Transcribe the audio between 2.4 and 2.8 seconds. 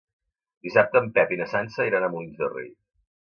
de Rei.